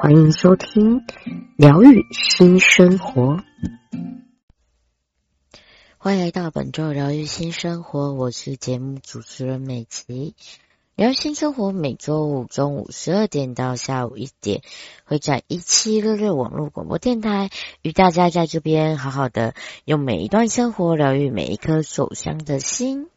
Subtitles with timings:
[0.00, 1.04] 欢迎收听
[1.56, 3.42] 疗愈新生活，
[5.98, 10.36] 欢迎来到本周疗愈新生活，我是节目主持人美琪。
[10.94, 14.62] 疗愈新生活每周五中午十二点到下午一点，
[15.04, 17.50] 会在一七六六网络广播电台
[17.82, 23.08] 与大家在这边好好的用每一段生活疗愈每一颗受伤的心。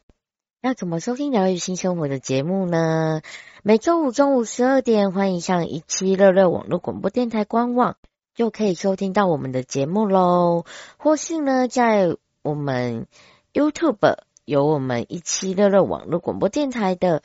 [0.61, 3.23] 要怎么收听疗愈新生活的节目呢？
[3.63, 7.97] 每周五中午十二点，欢迎上一七六六网络广播电台官网，
[8.35, 10.65] 就可以收听到我们的节目喽。
[10.97, 13.07] 或是呢，在我们
[13.55, 17.23] YouTube 有我们一七六六网络广播电台的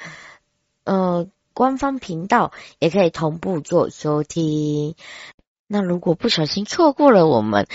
[0.84, 4.94] 呃官方频道，也可以同步做收听。
[5.66, 7.66] 那如果不小心错过了我们，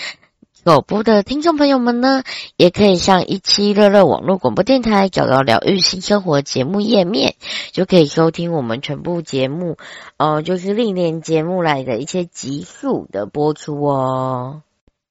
[0.64, 2.22] 狗播的听众朋友们呢，
[2.56, 7.34] 也可以上一期热热网络广播电台找到疗愈新生活节目页面，
[7.72, 9.76] 就可以收听我们全部节目，
[10.18, 14.62] 呃，就是历年节目来的一些集数的播出哦。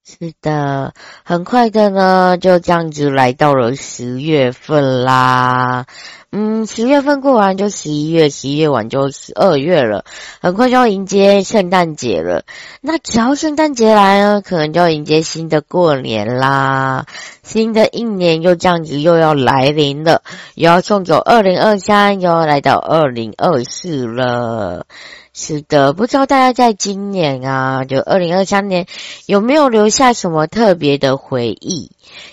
[0.04, 5.86] 是的，很快的呢，就这样子来到了十月份啦。
[6.32, 10.04] 嗯，十月份过完就十一月，十一月完就十二月了，
[10.42, 12.44] 很快就要迎接圣诞节了。
[12.82, 17.06] 那只要圣诞节来呢，可能就要迎接新的过年啦。
[17.44, 20.24] 新的一年又这样子又要来临了，
[20.56, 24.88] 又要送走二零二三，又要来到二零二四了。
[25.34, 28.86] 是的，不知道大家在今年啊，就二零二三年
[29.26, 31.92] 有没有留下什么特别的回忆，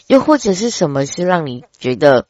[0.08, 2.26] 又或者是什么是让你觉得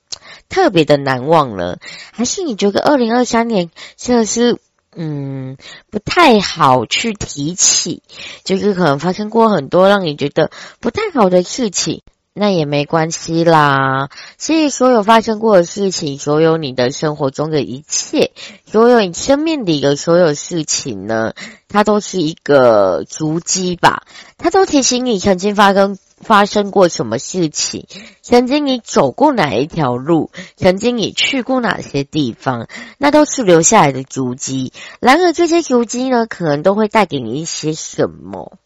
[0.50, 1.78] 特别的难忘了？
[2.12, 4.58] 还是你觉得二零二三年真的是
[4.94, 5.56] 嗯
[5.90, 8.02] 不太好去提起，
[8.44, 10.50] 就是可能发生过很多让你觉得
[10.80, 12.02] 不太好的事情？
[12.38, 14.09] 那也没关系啦。
[14.38, 18.31] 所以所有发生过的事情，所有你的生活中的一切，
[18.65, 21.34] 所有你生命里的所有事情呢，
[21.69, 24.04] 它都是一个足迹吧。
[24.38, 27.87] 它都提醒你曾经发生发生过什么事情，
[28.22, 34.72] 曾经你走过哪一条路，曾经你去过哪些地方，那都是留下来的足迹。
[35.00, 38.59] 然而这些足迹呢，可能都会带给你一些什么？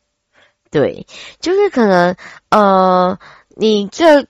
[0.71, 1.06] 对，
[1.41, 2.16] 就是可能
[2.50, 3.19] 呃。
[3.56, 4.26] 你这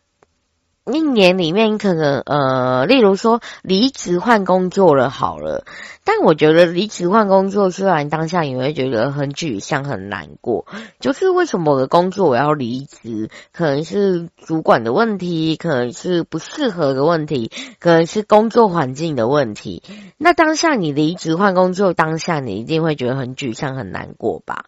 [0.85, 5.65] 一年里面，可能呃，例如说离职换工作了，好了。
[6.05, 10.67] 但我觉得离职换工作，虽然当下你会觉得很沮丧、很难过，
[10.99, 13.31] 就是为什么我的工作我要离职？
[13.53, 19.85] 可能是主管的问题，可能是不适合的问题，可能是工作环境的问题。
[20.19, 24.65] 那当下你离职换工作，当下你一定会觉得很沮丧、很难过吧？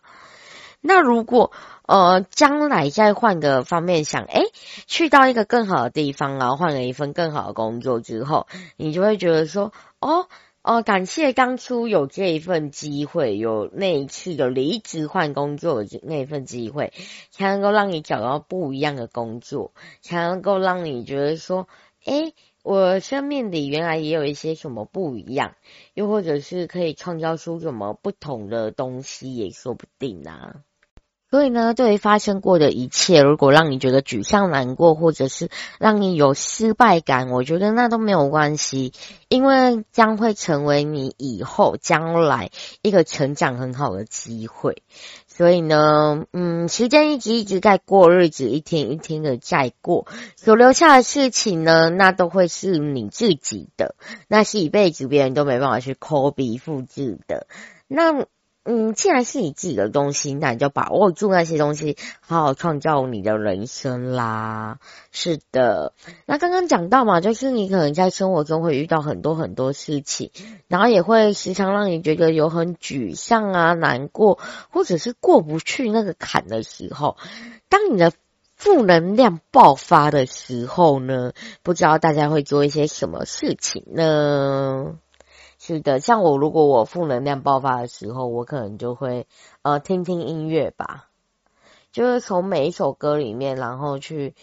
[0.80, 1.50] 那如果
[1.86, 4.44] 呃，将来再换个方面想，诶，
[4.86, 8.46] 去到一个更好的地方，然后换了一份更好的工作之后，
[8.76, 10.28] 你就会觉得说，哦，
[10.62, 16.94] 哦，感谢当初有这一份机会，有那一次的离职换工作的那一份机会，
[17.30, 21.68] 才能够让你找到不一样的工作，才能够让你觉得说，
[22.06, 25.54] 诶，我生命里原来也有一些什么不一样，
[25.92, 30.62] 又或者是可以创造出什么不同的东西，也说不定啊。
[31.34, 35.48] 所以呢，对于发生过的一切，如果让你觉得沮丧、难过，或者是
[35.80, 38.92] 让你有失败感，我觉得那都没有关系，
[39.28, 42.52] 因为将会成为你以后将来
[42.82, 44.84] 一个成长很好的机会。
[45.26, 53.96] 所以呢，嗯，时间一直一直在过日子，一天一天的在过，所留下的事情呢，那都会是你自己的，
[54.28, 57.48] 那是一辈子别人都没办法去 copy 复制的。
[57.88, 58.24] 那。
[58.64, 64.78] 嗯，既然是你自己的东西，那你就把握住那些东西，好好创造你的人生啦。
[65.12, 65.92] 是的，
[66.24, 70.30] 那刚刚讲到嘛，就是你可能在生活中会遇到很多很多事情，
[70.66, 74.38] 然后也会时常让你觉得有很沮丧啊、难过，
[74.70, 77.18] 或者是过不去那个坎的时候，
[77.68, 78.12] 当你的
[78.56, 81.32] 负能量爆发的时候呢，
[81.62, 84.96] 不知道大家会做一些什么事情呢？
[85.66, 89.26] 是的，像我，如果我负能量爆发的时候，我可能就会
[89.62, 91.08] 呃听听音乐吧，
[91.90, 94.34] 就是从每一首歌里面，然后去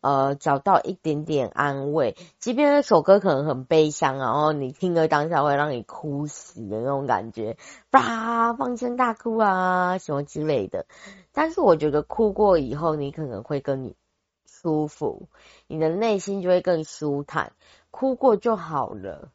[0.00, 2.16] 呃找到一点点安慰。
[2.38, 7.58] 即便那首歌可能很悲伤，然后你听了当下会让你哭死的那种感觉，
[7.90, 10.86] 吧，放声大哭啊什么之类的。
[11.32, 13.92] 但是我觉得哭过以后，你可能会更
[14.46, 15.28] 舒服，
[15.66, 17.52] 你的内心就会更舒坦，
[17.90, 19.30] 哭过就好了。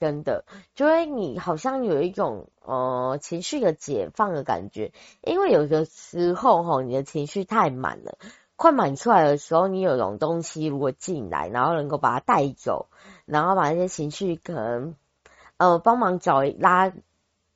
[0.00, 4.92] 真的，就会你好像有一种呃情绪的解放的感觉，
[5.22, 8.16] 因为有的时候齁，你的情绪太满了，
[8.56, 12.88] 快满出来的时候，你有种东西如果进来，然后能够把它带走，
[13.26, 14.96] 然后把那些情绪可能
[15.58, 16.94] 呃帮忙找拉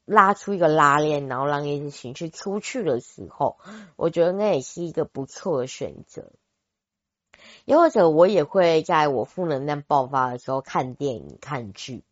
[0.05, 3.57] 拉出一个拉链，然后让那些情绪出去的时候，
[3.97, 6.31] 我觉得那也是一个不错的选择。
[7.65, 12.05] 又或者我也会在我负能量爆发的时候看电影、看剧，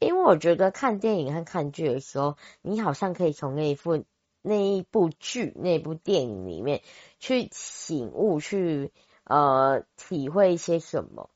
[0.00, 4.04] 因为我觉得看电影和看剧的时候，你好像可以从那一部
[4.42, 6.82] 那一部剧、那部电影里面
[7.18, 8.92] 去醒悟、去
[9.24, 11.30] 呃体会一些什么。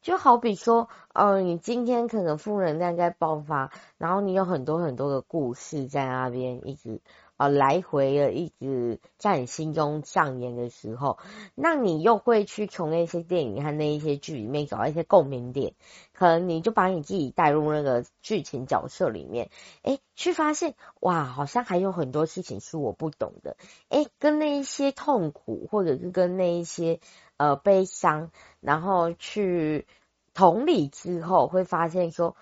[0.00, 7.00] 就好比说，呃，你今天可能负能量在爆发，然后你有很多很多的故事在那边一直。
[7.42, 11.18] 啊，来回的一直在你心中上演的时候，
[11.56, 15.74] 那你又会去从那些电影和那一些剧里面找一些共鸣点，
[16.12, 19.50] 可能你就把你自己带入那个剧情角色里面，
[19.82, 23.56] 哎，去发现哇，好像还有很多事情是我不懂的，
[23.88, 27.00] 哎，跟那一些痛苦或者是跟那一些
[27.38, 28.30] 呃悲伤，
[28.60, 29.88] 然后去
[30.32, 32.36] 同理之后，会发现说。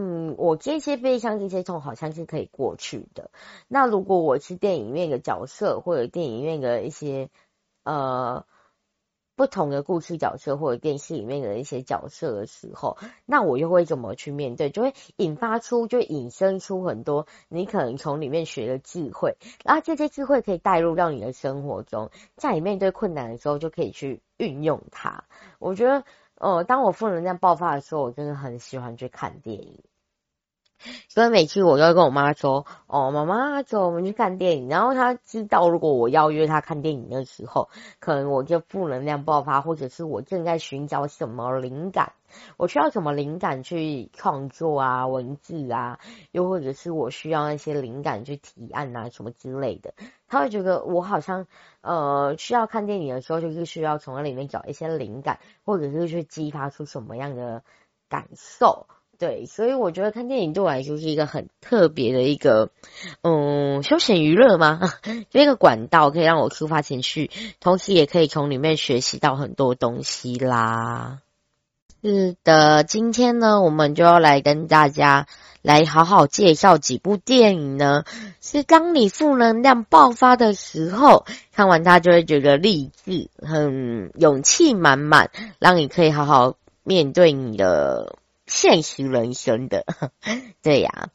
[0.00, 3.32] 嗯，我这些悲伤、这些痛好像是可以过去的。
[3.66, 7.30] 那如果我是电影院的角色，或者电影院的一些
[7.82, 8.46] 呃
[9.34, 12.96] 不同的故事角色，或者电视里面的一些角色的时候，
[13.26, 14.70] 那我又会怎么去面对？
[14.70, 25.24] 就会引发出，就引申出很多你可能从里面学的智慧，然后这些智慧可以带入到你的生活中，在你面对困难的时候就可以去运用它。
[25.58, 26.04] 我觉得。
[26.40, 29.82] 哦，当我负能量爆发的时候，我真的很喜欢去看电影。
[31.08, 42.12] 所以每次我都会跟我妈说：“哦，妈妈，走，我们去看电影。”然后她知道，如果我邀约她看电影的时候，可能我就负能量爆发，或者是我正在寻找什么灵感，
[42.56, 45.98] 我需要什么灵感去创作啊，文字啊，
[46.30, 49.94] 又或者是我需要那些灵感去提案啊，什么之类的。
[50.28, 51.46] 她会觉得我好像
[51.80, 57.64] 呃需要看电影的时候，就是需要从那里面找一些灵感，或者是去激发出什么样的
[58.08, 58.86] 感受。
[59.18, 62.70] 对，所以我觉得看电影对我来说是一个很特别的一个，
[63.22, 64.80] 嗯，休闲娱乐嘛，
[65.30, 67.28] 就一个管道可以让我抒发情绪，
[67.58, 71.18] 同时也可以从里面学习到很多东西啦。
[72.00, 75.26] 是的，今天呢，我们就要来跟大家
[75.62, 78.04] 来好好介绍几部电影呢，
[78.40, 86.54] 是当你负能量爆发的时候，看完它就会觉得励志，很勇气满满，让你可以好好
[86.84, 88.14] 面对你的。
[88.48, 89.84] 现实人生的，
[90.62, 91.10] 对呀，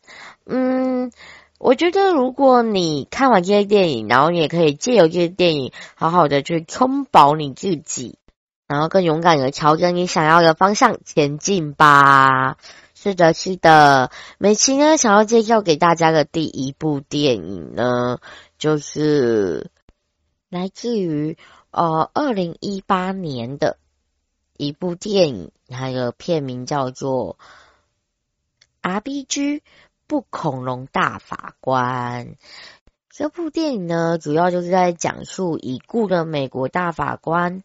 [0.45, 1.11] 嗯，
[1.59, 8.17] 我觉得如果你看完这些电影，然后你也可以借由这些电影，好好的去充饱你自己，
[8.67, 12.57] 然后更勇敢的朝着你想要的方向前进吧。
[12.93, 18.19] 是的，是的，美琪呢，想要介绍给大家的第一部电影呢，
[18.57, 19.71] 就是
[20.49, 21.37] 来自于
[21.71, 23.77] 呃二零一八年的。
[24.55, 27.37] 一部电影，它的片名叫做
[29.01, 29.61] 《RBG
[30.07, 32.27] 不恐龙大法官》。
[33.09, 37.63] 这部电影呢，主要就是在讲述已故的美国大法官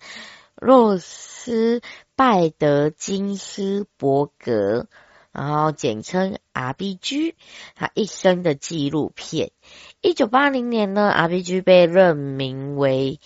[0.56, 1.80] 洛斯
[2.16, 4.86] 拜德金斯伯格，
[5.32, 7.34] 然后简称 RBG，
[7.74, 9.52] 他一生的纪录片。
[10.00, 13.20] 一九八零年呢，RBG 被任命为。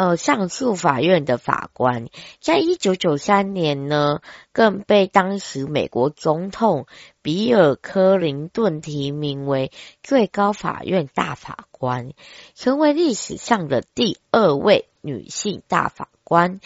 [0.00, 2.08] 呃，上诉法院的法官，
[2.40, 6.86] 在一九九三年呢，更被当时美国总统
[7.20, 9.70] 比尔·克林顿提名为
[10.02, 12.12] 最高法院大法官，
[12.54, 16.60] 成为历史上的第二位女性大法官。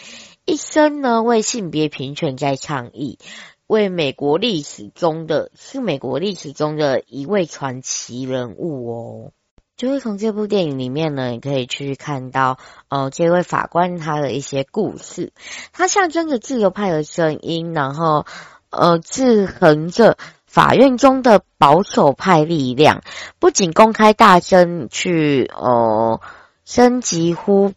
[0.45, 3.19] 一生呢，为性别平权在倡议，
[3.67, 9.31] 为美国历史中的，是美国历史中的一位传奇人物哦。
[9.77, 15.33] 就是从这部电影里面呢，你可以去看到，呃，这位法官他的一些故事，
[15.73, 18.25] 他象征着自由派的声音，然后，
[18.69, 23.01] 呃，制衡着法院中的保守派力量，
[23.39, 26.21] 不仅公开大声去，呃，
[26.63, 27.73] 升级呼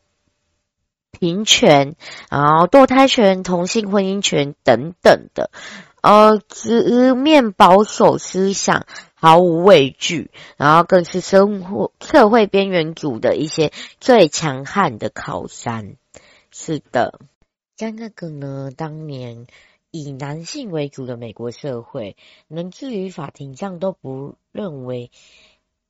[1.10, 1.96] 平权，
[2.30, 5.50] 然后堕胎权、同性婚姻权等等的，
[6.02, 8.86] 呃，直面保守思想。
[9.20, 15.96] 毫无畏惧，然后更是生活社会边缘组的一些最强悍的靠山。
[16.52, 17.18] 是的，
[17.74, 19.48] 在那个呢，当年
[19.90, 25.10] 以男性为主的美国社会，能至于法庭上都不认为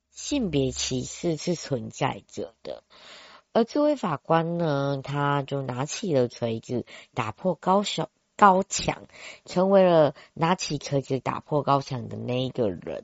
[0.09, 2.81] 性别歧视是存在着的。
[3.53, 9.03] 而这位法官呢，他就拿起了锤子，打破高小高墙，
[9.43, 13.03] 成为了拿起锤子打破高墙的那一个人。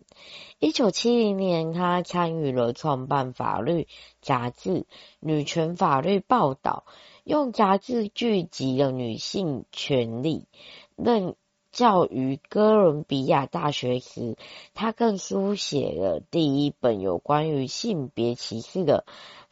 [0.59, 3.89] 一九七零年，他参与了创办法律
[4.21, 4.69] 杂志
[5.19, 6.85] 《女权法律报道》，
[7.25, 10.47] 用杂志聚集了女性权利。
[10.95, 11.35] 任
[11.73, 14.37] 教于哥伦比亚大学时，
[14.73, 19.05] 他更书写了第一本有关于性别歧视的。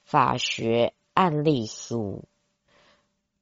[0.06, 2.24] 法学案例书，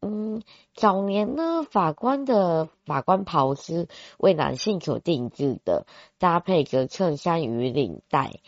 [0.03, 0.41] 嗯，
[0.73, 5.85] 早年呢，法官的法官袍是为男性所定制的，
[6.17, 8.39] 搭配着衬衫与领带。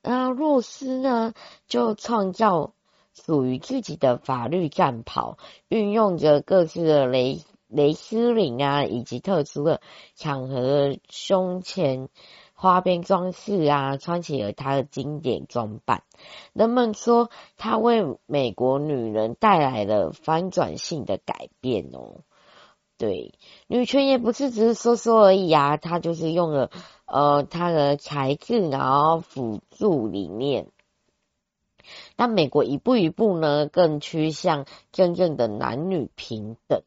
[0.00, 1.34] 那洛斯呢，
[1.66, 2.74] 就创造
[3.12, 9.80] 属于自己的法律战袍，运用着各式的蕾蕾丝领啊，以及特殊的
[10.14, 12.08] 场合胸前。
[12.62, 16.04] 花边装饰啊，穿起了她的经典装扮。
[16.52, 22.20] 人们说，她为美国女人带来了翻转性的改变哦。
[22.98, 23.34] 对，
[23.66, 26.70] 女权也不是只是说说而已啊，她就是用了
[27.04, 30.68] 呃她的才智，然后辅助理念。
[32.16, 36.82] 那美国一步一步呢，更趋向真正的男女平等。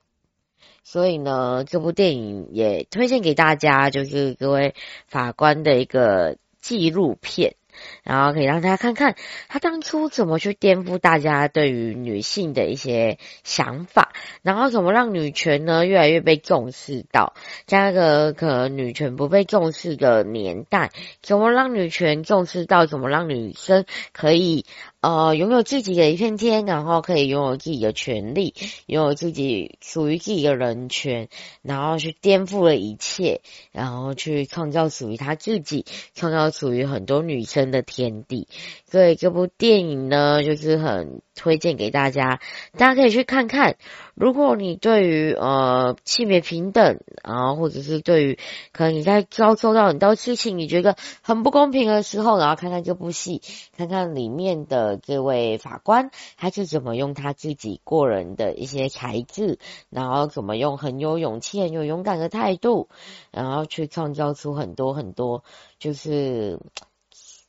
[0.86, 4.75] 所以呢，这部电影也推荐给大家，就是各位
[5.08, 7.56] 法官的一个纪录片。
[8.04, 9.18] 然后可以让大家看看
[9.50, 14.13] 他当初怎么去颠覆大家对于女性的一些想法，
[14.44, 17.34] 然后怎么让女权呢越来越被重视到，
[17.65, 24.65] 在那个可能女权不被重视的年代，怎么让女权重视到，怎么让女生可以
[25.05, 28.55] 呃拥有自己的一片天，然后可以拥有自己的权利，
[28.88, 31.29] 拥有自己属于自己的人权，
[31.62, 35.85] 然后去颠覆了一切，然后去创造属于他自己，
[36.15, 38.47] 创造属于很多女生的天地，
[38.89, 42.39] 所以这部电影呢，就是很推荐给大家，
[42.75, 43.75] 大家可以去看看。
[44.15, 48.39] 如果你对于呃性别平等啊，或者是对于
[48.71, 53.41] 可能你在遭受到很多事情，你觉得很不公平的时候，然后看看这部戏，
[53.75, 59.60] 看看里面的这位法官他是怎么用他自己过人的一些才智，
[59.90, 62.90] 然后怎么用很有勇气、很有勇敢的态度，
[63.32, 65.44] 然后去创造出很多很多，
[65.80, 66.60] 就是。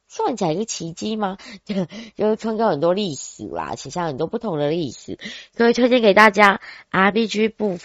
[0.08, 1.36] 算起来一个奇迹吗？
[1.66, 1.74] 就
[2.16, 5.18] 就创造很多历史啦，写下很多不同的历史，
[5.54, 6.62] 所以推荐给大家。
[6.90, 7.76] RPG 不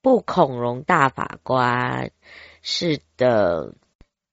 [0.00, 2.12] 不恐龙大法官，
[2.62, 3.74] 是的。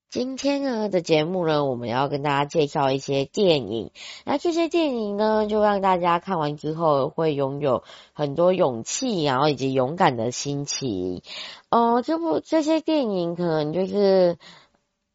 [0.09, 3.91] 今天呢的节目呢，我们要跟大家介绍一些电影。
[4.25, 7.83] 那这些电影呢，就让大家看完之后会拥有
[8.13, 11.21] 很多勇气，然后以及勇敢的心情。
[11.69, 14.37] 呃，这部这些电影可能就是。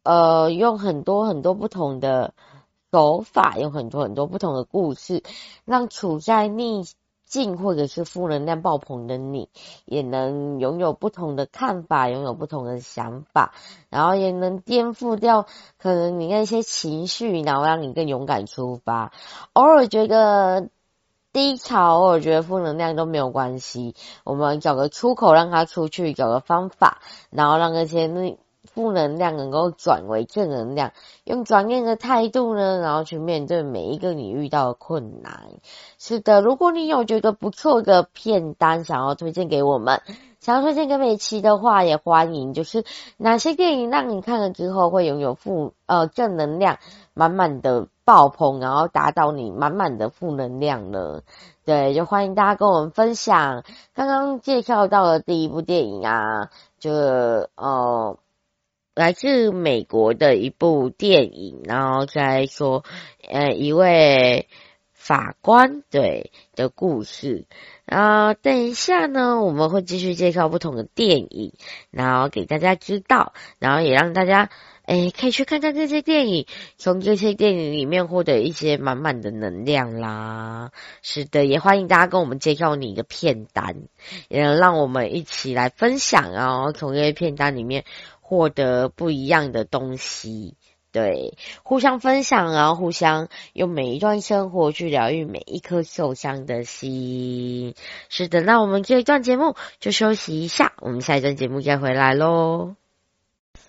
[0.04, 2.34] 呃，用很多很多不同的
[2.90, 5.22] 手法，用很多很多不同的故事，
[5.64, 6.82] 让处在逆
[7.56, 9.48] 或者是负能量爆棚的你，
[9.86, 13.54] 也能拥有不同的看法，拥有不同的想法，
[13.88, 15.46] 然后也能颠覆掉
[15.78, 19.12] 可能你那些情绪，然后让你更勇敢出发。
[19.54, 20.68] 偶尔觉得
[21.32, 28.36] 低潮，偶尔觉得负能量都没有关系，我们找个出口让它出去，找个方法，然后让那些那。
[28.64, 30.92] 负能量能够转为正能量，
[31.24, 35.48] 用转念的态度呢，然后去面对每一个你遇到的困难。
[35.98, 40.00] 是的，如果你有觉得不错的片单想要推荐给我们，
[40.40, 42.54] 想要推荐给美琪的话，也欢迎。
[42.54, 42.84] 就是
[43.16, 46.78] 哪些电影让你看了之后会拥有负呃正能量
[47.14, 51.22] 满满的爆棚，然后打倒你满满的负能量呢？
[51.64, 53.64] 对，就欢迎大家跟我们分享。
[53.94, 58.16] 刚刚介绍到的第一部电影啊，就呃。
[58.94, 62.84] 来自美国的一部电影，然后再说，
[63.26, 64.48] 呃，一位
[64.92, 67.46] 法官对的故事。
[67.86, 71.54] 啊、呃，等一下呢，我们会继续介绍不同的电影，
[71.90, 74.50] 然后给大家知道，然后也让大家，
[74.84, 76.46] 诶，可以去看看这些电影，
[76.76, 80.70] 从这些电影里面获得一些满满的能量啦。
[81.02, 83.88] 是的，也欢迎大家跟我们介绍你的片单，
[84.28, 87.84] 也让我们一起来分享哦，从这些片单里面。
[88.32, 90.54] 获得不一样的东西，
[90.90, 97.74] 对，互相分享，然后互相用每一段生活去疗愈每一颗受伤的心。
[98.08, 102.74] 是的，那我们这一段节目就休息一下，我们下一段节目再回来喽。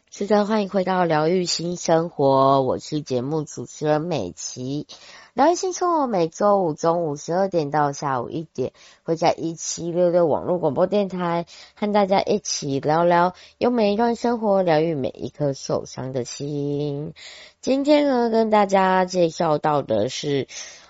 [0.09, 4.87] 是的，欢迎回到疗愈新生活，我是节目主持人美琪。
[5.33, 8.71] 疗愈新生活每周五中午十二点到下午一点，
[9.01, 17.15] 会在一七六六网络广播电台和大家一起聊聊，用每一段生活疗愈每一颗受伤的心。
[17.61, 20.47] 今天呢，跟大家介绍到的是，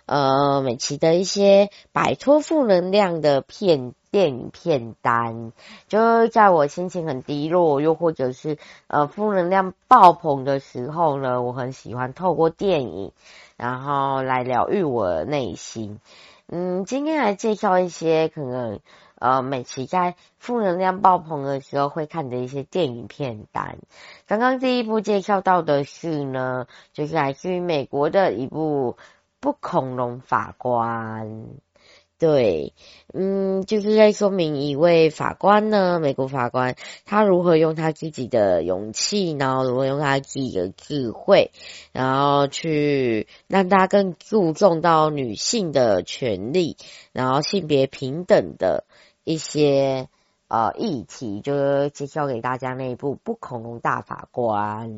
[0.07, 3.93] 呃，美琪的一些摆脱负能量的片。
[4.13, 5.53] 电影片单，
[5.87, 13.11] 就在我心情很低落，又或者是呃负能量爆棚的时候呢，我很喜欢透过电影，
[13.57, 15.97] 然后来疗愈我的内心。
[16.47, 18.81] 嗯，今天来介绍一些可能
[19.17, 23.79] 呃美琪在负能量爆棚的时候会看的一些电影片单。
[24.27, 28.95] 刚刚第一部介绍到的是呢，就是来自于美国的一部
[29.39, 31.27] 《不恐龙法官》。
[32.19, 32.73] 对，
[33.13, 41.51] 嗯，就是在说明一位法官呢，美国法官，他如何用他自己的勇气，然后如何用他自己的智慧，
[41.91, 46.77] 然后去让大家更注重到女性的权利，
[47.11, 48.85] 然后性别平等的
[49.25, 50.07] 一些
[50.47, 54.89] 呃议题，就介绍给大家那一部《不恐龙大法官》。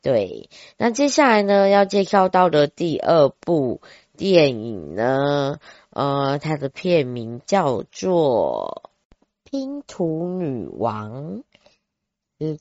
[0.00, 3.80] 对，那接下来呢，要介绍到的第二部
[4.16, 5.58] 电影呢。
[5.92, 8.82] 呃，它的片名叫做
[9.44, 11.42] 《拼图女王》，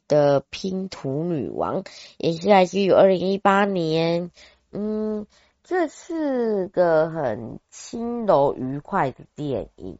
[0.08, 1.84] 的《拼图女王》
[2.18, 4.32] 也是来自于二零一八年。
[4.72, 5.28] 嗯，
[5.64, 9.98] 这是个很轻柔愉快的电影。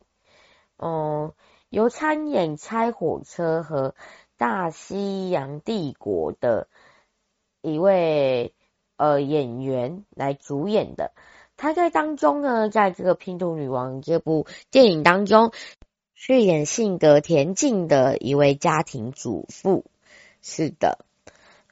[0.76, 1.34] 哦、
[1.70, 3.90] 由参演《拆火车》和
[4.36, 6.68] 《大西洋帝国》的
[7.62, 8.54] 一位
[8.98, 11.14] 呃演员来主演的。
[11.62, 15.52] 他在当中呢，在这个《拼图女王》这部电影当中，
[16.16, 19.86] 饰演性格恬静的一位家庭主妇。
[20.42, 21.06] 是的，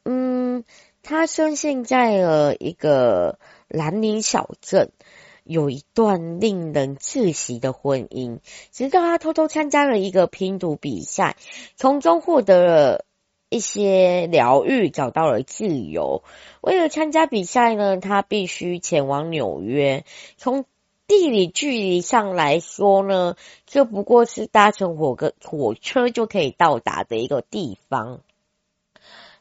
[0.06, 0.64] 嗯，
[1.02, 4.92] 他生性在了一个兰陵小镇，
[5.44, 8.42] 有一段令人窒息的婚姻，
[8.72, 11.36] 直到他偷偷参加了一个拼图比赛，
[11.76, 13.06] 从中获得了。
[13.50, 16.24] 一些疗愈，找到了自由。
[16.62, 20.06] 为了参加比赛呢，他必须前往纽约。
[20.38, 20.66] 从
[21.08, 23.36] 地理距离上来说呢，
[23.66, 28.22] 这不过是搭乘火个火车就可以到达的一个地方。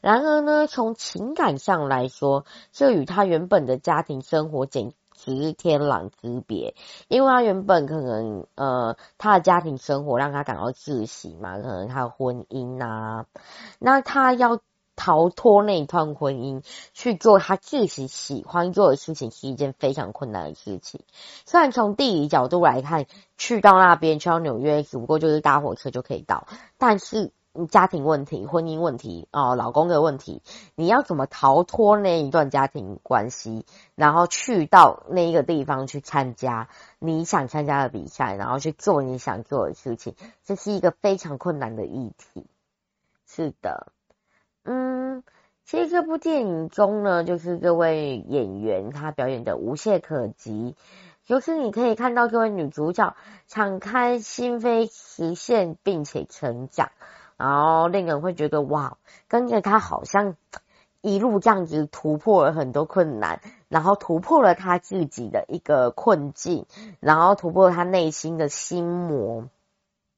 [0.01, 4.93] 然而呢，从情感上来说，这与他原本的家庭生活简。
[5.21, 6.75] 只是天壤之别，
[7.09, 13.25] 因为他原本可能呃，他的家庭生活让他感到窒息嘛，可能他的婚姻呐、啊，
[13.79, 14.61] 那他要
[14.95, 21.01] 逃脱那一段婚姻去做他自己喜欢做的事情，是一件非常困难的事情。
[21.45, 23.05] 虽然从地理角度来看，
[23.37, 27.31] 去到那边去到纽约，只不过就是搭火车就可以到，但是。
[27.67, 30.41] 家庭问题、婚姻问题哦，老公的问题，
[30.75, 36.69] 你要怎么逃脱那一段家庭关系，然后去到那一个地方去参加
[36.99, 42.45] 你想参加的比赛，然后去做你想做的事情，这是一个非常困难的议题。
[43.25, 43.91] 是的，
[44.63, 45.23] 嗯，
[45.65, 50.75] 其实这部电影中呢，就是这位演员他表演的无懈可击，
[51.25, 53.15] 就是你可以看到这位女主角
[53.47, 56.89] 敞开心扉，实现并且成长。
[57.39, 58.97] 然后令人会觉得哇，
[59.29, 60.35] 跟着他好像
[60.99, 66.65] 一路这样子突破了很多困难，然后突破了他自己的一个困境，
[66.99, 69.45] 然后突破了他内心的心魔，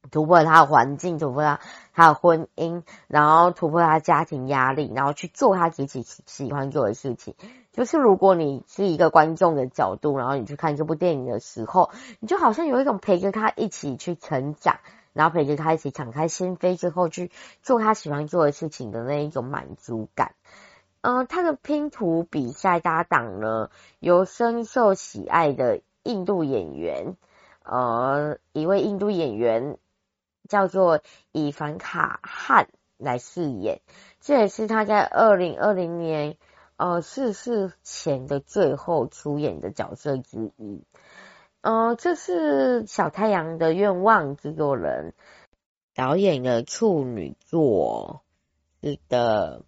[0.10, 1.60] 突破了他的环境，突破了
[1.93, 7.36] 他的婚姻，然后突破他家庭压力，然后去做他自己喜欢做的事情。
[7.71, 14.79] 就是如果你是一个观众的角度，然后你去看这部电影的时候，你就好像有一种陪着他一起去成长。
[15.13, 20.36] 然后陪着他一起敞开心扉之后去做他喜欢做的事情的那一种满足感。
[21.02, 27.17] 呃，他的拼图比赛搭档呢，由深受喜爱的印度演员，
[27.63, 29.80] 呃，一位印度演员
[30.47, 33.82] 叫做伊凡卡汉来饰演，
[34.19, 36.38] 这也是他在二零二零年
[36.78, 40.84] 呃逝世前的最后出演的角色之一。
[41.62, 45.13] 呃，这是小太阳的愿望制作人
[45.93, 48.24] 导演的处女作，
[48.82, 49.63] 是的，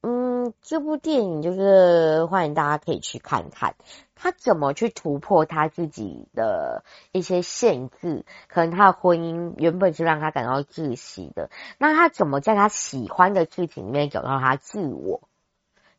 [0.00, 3.76] 嗯，这部电影就是欢迎大家可以去看看，
[4.16, 6.82] 他怎么去突破他自己的
[7.12, 15.20] 一些限制，可能他的婚姻原本是让他感到窒息的，那他怎么在他喜欢的事情里面找到他自我？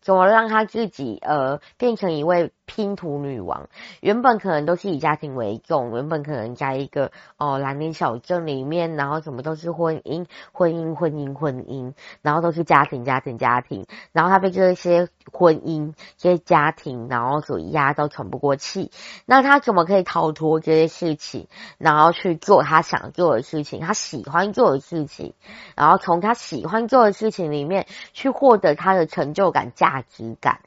[0.03, 3.69] 怎么让他自己呃变成一位拼图女王？
[4.01, 18.91] 原本可能都是以家庭为重，原本可能在一个哦蓝领小镇里面，然后什么都是婚姻、婚姻、婚姻、婚姻，然后都是家庭、家庭、家庭，然后他被这些婚姻、这些家庭，然后所压到喘不过气。
[19.25, 25.33] 那他怎么可以逃脱这些事情，然后去做他想做的事情，他喜欢做的事情，
[25.75, 30.61] 然后从他喜欢做的事情里面去获得他的成就感、价价值感，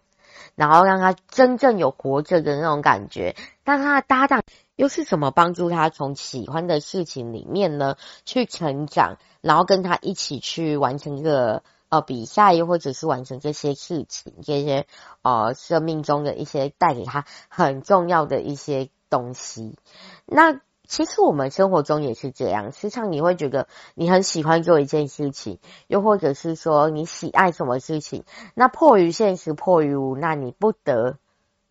[0.55, 3.35] 然后让他真正有活着的那种感觉。
[3.65, 4.43] 但他的搭档
[4.77, 11.62] 又是怎么帮助他从喜欢的事情里面呢去成长，然后跟他一起去完成一个。
[11.89, 14.89] 呃，比赛又或者是完成这些事情，这些
[15.23, 19.79] 呃生命中的一些带给他很重要的一些东西。
[20.25, 31.18] 那其实我们生活中也是这样，时常你会觉得你很喜欢做一件事情，又或者是说你喜爱什么事情，那迫于现实，迫于无奈，你不得。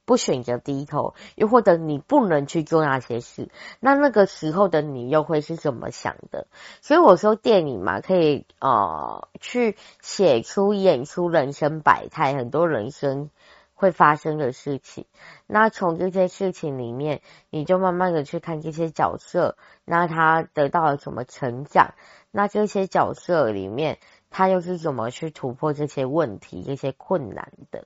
[0.08, 3.49] 不选择低头，又或者你不能去做那些事，
[3.80, 6.45] 那那个时候的你又会是怎么想的？
[6.84, 13.32] 所以我说电影嘛，可以呃去写出演出人生百态，很多人生
[13.75, 15.05] 会发生的事情。
[15.45, 21.93] 那从这些事情里面，你就慢慢的去看这些角色，那他得到了什么成长？
[22.31, 27.85] 那这些角色里面，他又是怎么去突破这些问题、这些困难的？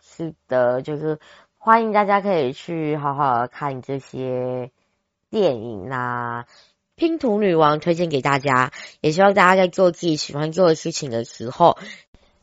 [0.00, 1.18] 是的，就是
[1.56, 4.70] 欢迎大家可以去好好看这些
[5.30, 6.46] 电影啦，
[6.96, 11.78] 《拼图女王》推荐给大家，也希望大家在做自己喜欢做的事情的时候，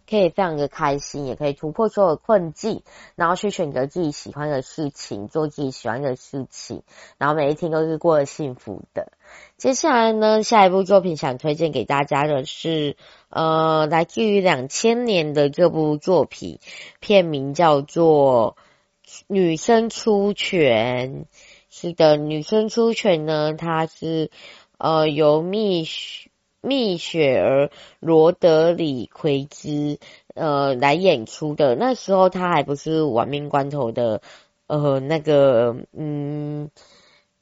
[0.10, 2.82] 可以非常的开心，也可以突破所有困境，
[3.16, 6.82] 然后去选择自己喜欢的事情，做自己喜欢的事情，
[7.18, 9.12] 然后每一天都是过得幸福的。
[9.58, 12.98] 接下来呢，下一部作品想推荐给大家的是，
[13.30, 16.60] 呃，来自于两千年的这部作品，
[17.00, 18.58] 片名叫做
[19.28, 21.26] 《女生出拳》。
[21.70, 24.32] 是的，《女生出拳》呢，它是
[24.80, 26.29] 呃由蜜雪
[26.62, 27.70] 蜜雪儿
[28.00, 30.00] 罗德里奎兹
[30.36, 31.76] 呃来演出的。
[31.76, 34.22] 那时候他还不是玩命关头的
[34.68, 36.70] 呃那个嗯。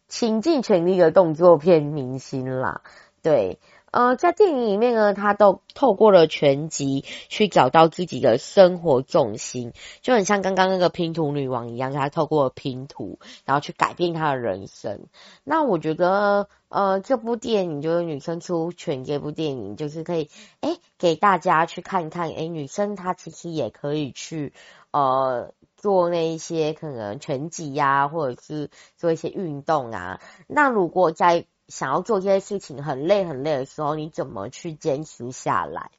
[0.09, 2.81] 倾尽全力的动作片明星啦，
[3.21, 3.59] 对，
[3.91, 15.07] 呃，在电影里面呢，他都透过了拳击去找到自己的生活重心，就很像刚刚那个拼图女王一样，他透过拼图，然后去改变他的人生。
[15.43, 20.29] 那我觉得，呃，这部电影就是《女生出拳》这部电影，就是可以，
[20.61, 24.53] 诶，给大家去看看，诶，女生她其实也可以去，
[24.91, 25.53] 呃。
[25.79, 30.19] 做那一些可能拳击呀，或者是做一些运动啊。
[30.47, 35.91] 那如果在想要做这些事情很累很累的时候，你怎么去坚持下来？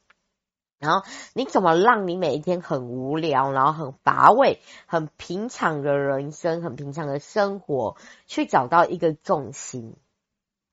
[0.77, 9.95] 然后你怎么让你每一天很无聊，然后很乏味、很平常的人生、很平常的生活，去找到一个重心？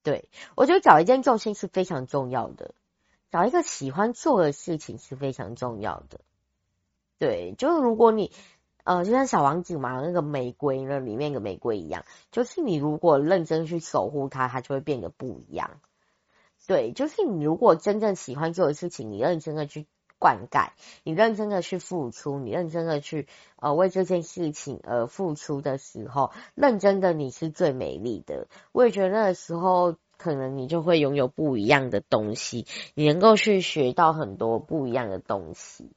[0.02, 2.74] 对，我觉得找一件重心是非常重要的，
[3.30, 6.20] 找一个喜欢做的事情是非常重要的。
[7.18, 8.32] 对，就是如果你。
[8.86, 15.80] 呃，就像小王子嘛，那个玫瑰那里面的玫瑰一样，就是你如果认真去守护它，它就会变得不一样。
[16.68, 19.86] 对，就是你如果真正喜欢做的事情，你认真的去
[20.20, 20.68] 灌溉，
[21.02, 28.46] 你认真的去付出，你认真的去呃为这件事情而付出的时候，认真的你是最美丽的。
[28.70, 35.90] 我也觉得那个时候，可能你就会拥有不一样的东西，你能够去学到很多不一样的东西。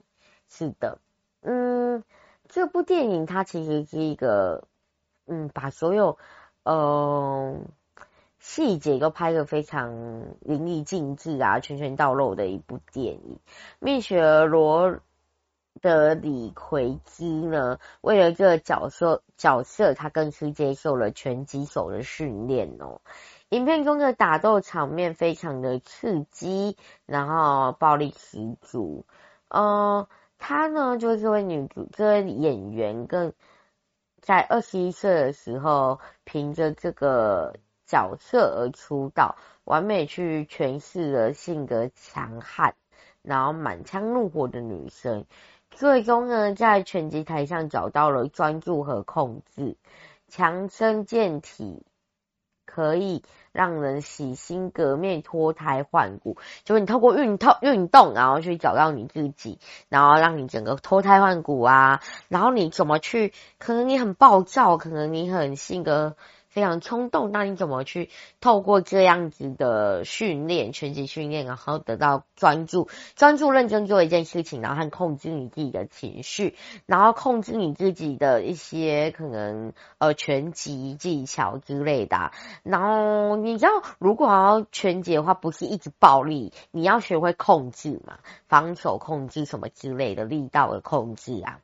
[0.50, 0.98] 是的，
[1.42, 2.04] 嗯。
[2.50, 4.68] 这部电影它其实是一个，
[5.28, 6.18] 嗯，把所有，
[6.64, 7.68] 嗯，
[8.40, 9.92] 细节都拍得非常
[10.42, 13.40] 淋漓尽致啊，拳拳到肉的一部电影。
[13.78, 15.00] 蜜雪儿罗
[15.80, 23.02] 德里奎兹呢，为了这个角色角色，他更是接受了拳击手的训练哦。
[23.50, 29.06] 影片中的打斗场面非常的刺激，然后暴力十足，
[29.50, 30.08] 嗯。
[30.40, 33.34] 她呢，就是这位女主，这位演员，更
[34.22, 37.54] 在二十一岁的时候，凭着这个
[37.86, 42.74] 角色而出道，完美去诠释了性格强悍，
[43.22, 45.26] 然后满腔怒火的女生。
[45.70, 49.78] 最终呢，在拳击台上找到了专注和控制，
[50.28, 51.84] 强身健体。
[52.70, 59.58] 可以让人洗心革面、脱胎换骨，就是你透过运动运动，然后去找到你自己，
[59.90, 62.02] 然后让你整个脱胎换骨啊。
[62.28, 63.34] 然后你怎么去？
[63.58, 66.16] 可能你很暴躁，可能你很性格
[66.50, 68.10] 非常冲动，那你怎么去
[68.42, 82.32] 透过这样子的训练，拳击训练，然后得到专注，专注认真做一件事情，然后和控制你自己的情绪，然后控制你自己的一些可能呃拳击技巧之类的。
[82.64, 91.60] 然后你知道，如果要拳击的话，不是一直暴力，你要学会控制嘛，防守控制什么之类的力道的控制啊。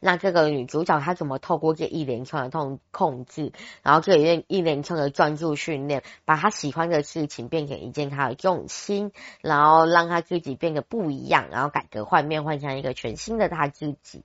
[0.00, 3.52] 那这个女主角她怎么透过这一连串的控控制，
[3.82, 14.24] 然后这一一连串的专注训练，把她喜欢的事情变成一件她的重心，然后让她自己变得不一样，然后改革换面，换成一个全新的她自己。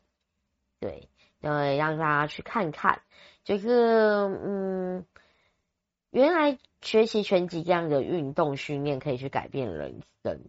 [0.79, 1.07] 对，
[1.39, 3.01] 对，让大家去看看，
[3.43, 5.05] 就是嗯，
[6.11, 10.41] 原来学习拳击这样的运动训练可以去改变人生。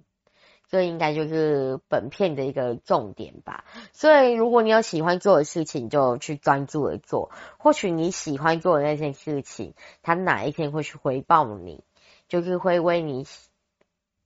[0.74, 3.64] 这应该就是本片的一个重点吧。
[3.92, 7.30] 所以，如果你有喜欢做的事情，就去专注的做。
[7.58, 11.84] 或许你喜欢做的那件事情，它哪一天会去回报你，
[12.26, 13.24] 就是会为你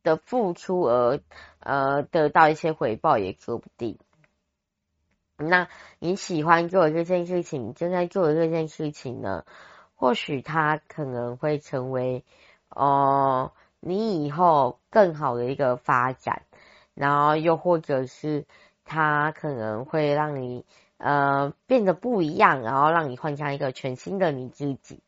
[0.03, 1.21] 的付出而
[1.61, 3.99] 呃得到一些回报，也说不定。
[5.37, 9.45] 那你喜欢做的这件事情，正在做的这件事情呢，
[9.97, 12.25] 或许它可能会成为
[12.71, 13.53] 哦。
[13.81, 16.43] 你以后更好的一个发展，
[16.95, 18.47] 然后又或者是
[18.85, 20.65] 他可能会让你
[20.97, 25.01] 呃变得不一样，然后让你换上一个全新的你自己。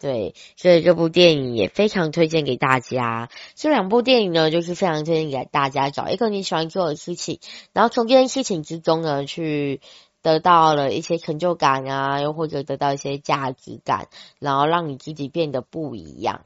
[0.00, 3.30] 对，所以这部电影也非常推荐给大家。
[3.54, 7.40] 这两部电影呢，就是非常推荐给大家，找一个你喜欢做的事情，
[7.72, 9.80] 然后从这件事情之中呢，去
[10.20, 16.42] 得到了一些成就感啊，又或者得到一些价值感，然后让你自己变得不一样。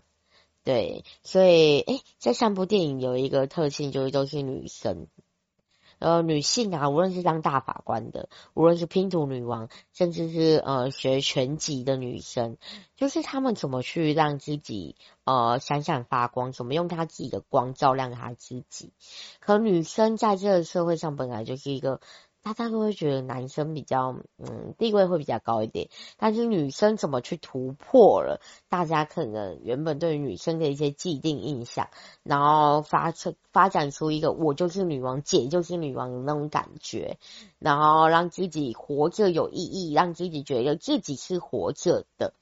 [0.69, 5.07] 对，所以诶，这三部电影有一个特性，就是都是女生，
[5.99, 12.59] 呃，女性啊，无论是当大法官的，无论是拼图女王，甚至是呃学拳击的女生，
[12.97, 18.93] 就是她们怎么去让自己呃闪闪发光，怎么用她自己的光照亮她自己。
[19.41, 22.03] 可女生在这个社会上本来就是一个。
[22.41, 28.41] 大家都会觉得男生比较，嗯，地位会比较高一点，但是女生怎么去突破了？
[28.71, 31.91] 大家可能原本对女生的一些既定印象，
[32.23, 37.19] 然后发出发展出一个我就是女王，姐就是女王的那种感觉，
[37.59, 42.33] 然后让自己活着有意义，让自己觉得自己是活着的，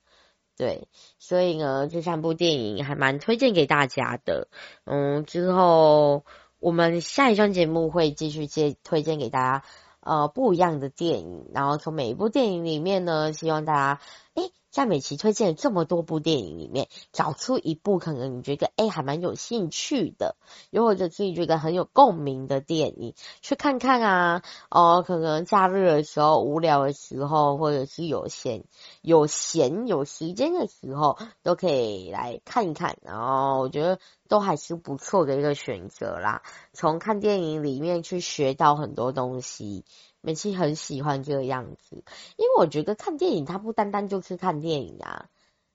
[0.57, 0.87] 对，
[1.19, 4.47] 所以呢，这三部电影还蛮推荐给大家的，
[4.85, 6.25] 嗯，之后
[6.61, 9.65] 我们下一段节目会继续接推荐给大家。
[10.07, 14.01] 呃，不一样的电影，然后从每一部电影里面呢，希望大家，
[14.35, 20.37] 诶，在美琪推荐这么多部电影里面，找出一部可能你觉得，诶，还蛮有兴趣的，
[20.69, 28.65] 又或者自己觉得很有共鸣的电影，去看看啊，哦，可能假日的时候、无聊的时候，或者是有闲、
[29.01, 33.99] 有闲有时间的时候，都可以来看一看，然后我觉得。
[34.29, 36.43] 都还是不错的一个选择啦。
[36.73, 39.85] 从看电影里面去学到很多东西，
[40.27, 42.03] 美琪很喜欢这个样子。
[42.37, 45.29] 因为我觉得看电影它不单单就是看电影啊。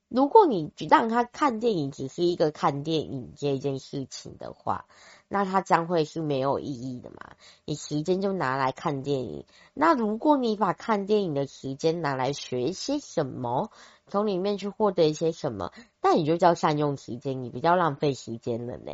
[0.09, 4.87] 如果你只让他看电影只是一个看电影这件事情的话，
[5.29, 7.37] 那他将会是没有意义的嘛。
[7.63, 9.45] 你时间就拿来看电影。
[9.73, 13.71] 那如果你把看电影的时间拿来学一些什么？
[14.11, 15.71] 从里面去获得一些什么，
[16.01, 18.91] 但你就叫善用时间，你比较浪费时间了呢。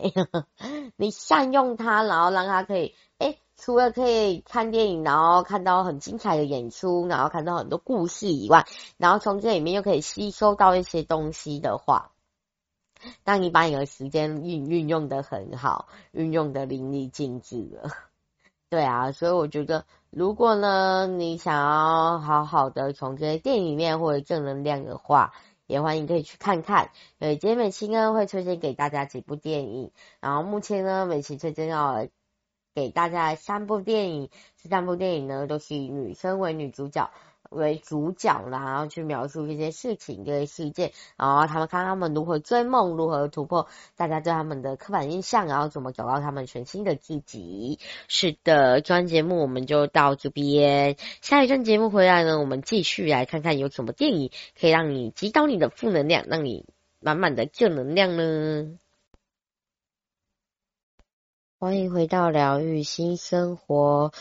[0.95, 12.11] 你善用它，然后让它可以，诶，除了可以看电影，然后看到很精彩的演出，然后看到很多故事以外，然后从这里面又可以吸收到一些东西的话，
[13.23, 17.91] 当你把你的时间运运用得很好，运用得淋漓尽致了。
[18.69, 25.33] 对啊，所以我觉得，如果呢，你想要好好的从这些电影里面获得正能量的话，
[25.65, 26.91] 也欢迎可以去看看。
[27.19, 29.91] 对，今天美琪呢会推荐给大家几部电影，
[30.21, 32.07] 然后目前呢，美琪推荐要
[32.73, 34.29] 给大家三部电影，
[34.61, 37.11] 这三部电影呢都是以女生为女主角。
[37.49, 47.79] 为主角，然后去描述一些事情、这些事件，然后他们看他们如何追梦，如何突破大家对他们的刻板印象，然后怎么找到他们全新的自己。
[48.07, 56.65] 是的，这段节目我们就到这边，下一段节目回来呢，我们继续来看看有什么电影可以让你击倒你的负能量，让你
[56.99, 58.77] 满满的正能量呢？
[61.59, 64.11] 欢迎回到疗愈新生活。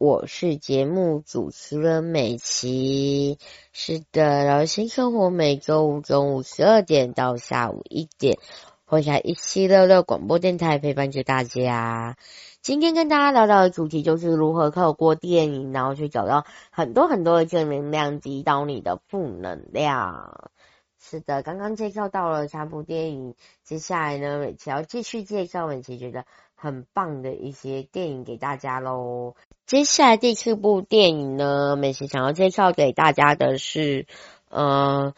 [0.00, 3.36] 我是节目主持人美琪，
[3.70, 8.38] 是的，然后新生活每周五中午十二点到下午一点
[8.86, 12.16] 会在一七六六广播电台陪伴着大家。
[12.62, 20.50] 今天跟大家聊聊的主题就是如何透过电影，然后去找到很多很多的正能量，击倒你的负能量。
[20.98, 23.34] 是的，刚刚介绍到了三部电影，
[23.64, 26.24] 接下来呢，美琪要继续介绍美琪觉得
[26.60, 29.34] 很棒的一些电影给大家喽。
[29.66, 34.06] 接下来第四部电影呢，美琪想要介绍给大家的是，
[34.50, 35.14] 呃。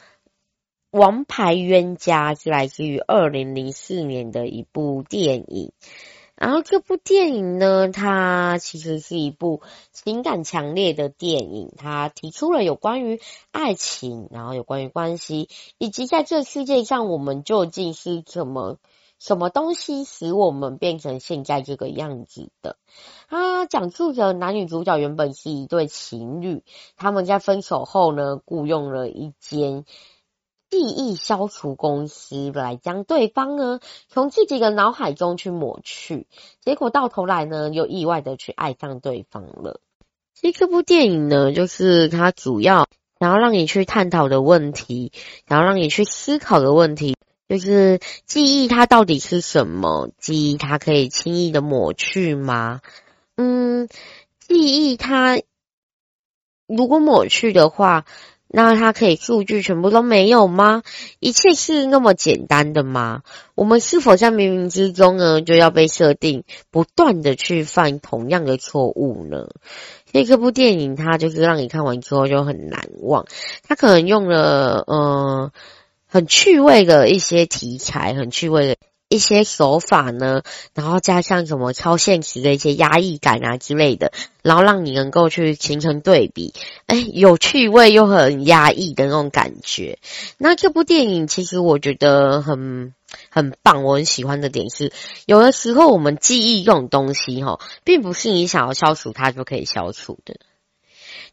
[0.94, 5.72] 王牌冤家是来自于二零零四年的一部电影，
[6.36, 18.76] 然后这部电影呢，它其实是一部情感强烈的电影，它提出了有关于爱情，然后有关于关系，以及在这世界上我们究竟是怎么
[19.22, 22.76] 什么东西使我们变成现在这个样子的。
[23.28, 26.64] 它讲述着男女主角原本是一对情侣，
[26.96, 29.84] 他们在分手后呢，雇佣了一间。
[30.70, 36.26] 记忆消除公司来将对方呢从自己的脑海中去抹去，
[36.62, 39.80] 结果到头来呢又意外的去爱上对方了。
[40.34, 42.88] 其实这部电影呢，就是它主要
[43.20, 45.12] 想要让你去探讨的问题，
[45.46, 47.16] 想要让你去思考的问题，
[47.52, 50.10] 就是记忆它到底是什么？
[50.18, 52.80] 记忆它可以轻易的抹去吗？
[53.36, 53.88] 嗯，
[54.40, 55.38] 记忆它
[56.66, 58.06] 如果抹去的话。
[58.54, 60.82] 那它可以数据全部都没有吗？
[61.20, 63.22] 一切是那么简单的吗？
[63.54, 69.48] 我们是否在冥冥之中呢，就要被设定不断的去犯同样的错误呢？
[70.12, 73.24] 所以这部电影它就是让你看完之后就很难忘。
[73.66, 75.50] 它可能用了呃
[76.12, 78.76] 很趣味的一些题材，很趣味的。
[79.08, 80.40] 一些手法呢，
[80.72, 86.54] 然后加上什么超现实的一些压抑感啊之类的，然后让你能够去形成对比，
[86.86, 89.98] 哎，有趣味又很压抑的那种感觉。
[90.38, 92.94] 那这部电影其实我觉得很
[93.28, 94.94] 很棒，我很喜欢的点是，
[95.26, 100.36] 有的时候我们记忆这种东西哈，并不是你想要消除它就可以消除的。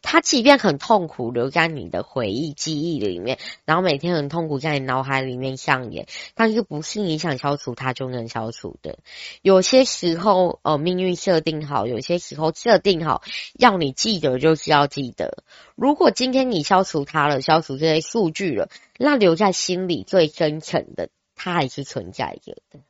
[0.02, 8.98] 他即便很痛苦，留在你的回忆记忆里面，然后每天很痛苦在你脑海里面上演，但是不是你想消除它就能消除的。
[9.42, 13.22] 有些时候，呃，命运设定好，有些时候设定好，
[13.58, 15.44] 要你记得就是要记得。
[15.76, 22.80] 如果今天你消除它了，消除这些数据了，那留在心里最深层的，它还是存在着的。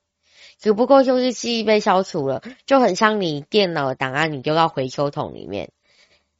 [0.58, 5.70] 只不过就是记忆被消除了，就很像你电脑的档案，你丢到回收桶里面。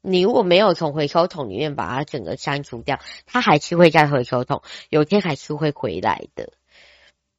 [0.02, 6.52] 你如果没有从回收桶里面把它整个删除掉，它还是会在回收桶，有天还是会回来的。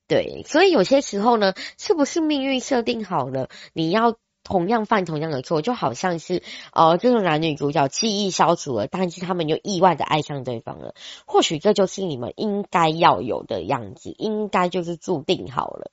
[0.08, 4.17] 对，所以有些时候呢，是不是命运设定好了，你要
[4.52, 10.94] 同样犯同样的错，就好像是呃，这个男女主角记忆消除了，但是他们又意外的爱上对方了。
[11.26, 15.90] 或许这就是你们应该要有的样子，应该就是注定好了。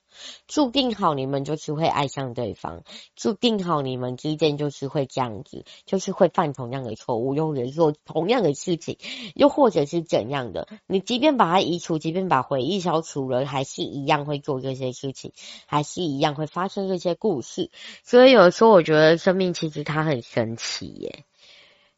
[0.49, 2.83] 注定好你们就是会爱上对方，
[3.14, 8.99] 注定好你们之间就是会这样子，就是会犯同样的错误，又或者做同样的事情，
[9.37, 10.66] 又或者是怎样的。
[10.88, 15.31] 你即便把它移除，即便把回忆消除了，还是一样会做这些事情，
[15.66, 17.71] 还是一样会发生这些故事。
[18.03, 21.25] 所以有时候我觉得生命其实它很神奇耶，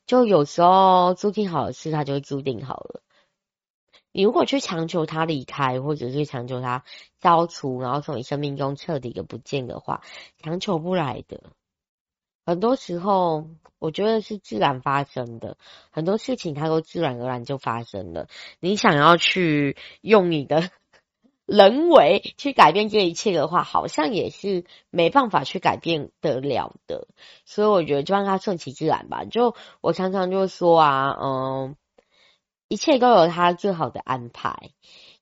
[0.07, 3.03] 就有时候注定好的事，它就注定好了。
[4.13, 6.83] 你如果去强求他离开，或者是强求他
[7.23, 10.03] 消除，然后从你生命中彻底的不见的话，
[10.43, 11.41] 强求不来的。
[12.45, 13.47] 很多时候，
[13.79, 15.57] 我觉得是自然发生的，
[15.93, 18.27] 很多事情它都自然而然就发生了。
[18.59, 20.71] 你想要去用你的
[21.51, 27.09] 人为去改变这一切的话，好像也是没办法去改变得了的。
[27.45, 29.25] 所以我觉得就让它顺其自然吧。
[29.25, 31.77] 就我常常就说啊，嗯。
[32.73, 34.71] 一切都有他最好的安排，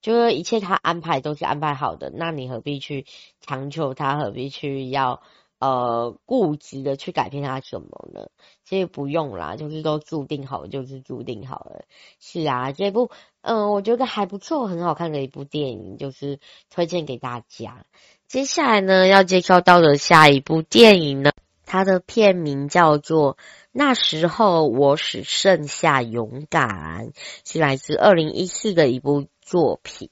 [0.03, 3.07] 就是一切他安排都是安排好的，那你何必去
[3.41, 4.19] 强求他？
[4.19, 5.23] 何必去要
[5.59, 8.29] 呃固执的去改变他什么呢？
[8.65, 11.85] 其实不用啦，就是都注定好，就是注定好了。
[12.21, 16.39] 是啊，这部嗯、我觉得还不错，很好看的一部电影，就是
[16.71, 17.87] 推荐给大家。
[18.27, 21.33] 接下来呢，要介绍到的下一部电影呢，
[21.65, 23.39] 它的片名叫做。
[23.71, 27.13] 那时候我只剩下勇敢，
[27.45, 30.11] 是来自二零一四的一部作品。